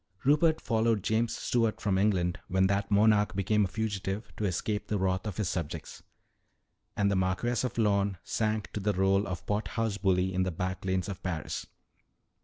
[0.23, 4.97] "Rupert followed James Stuart from England when that monarch became a fugitive to escape the
[4.97, 6.01] wrath of his subjects.
[6.97, 10.49] And the Marquess of Lorne sank to the role of pot house bully in the
[10.49, 11.67] back lanes of Paris."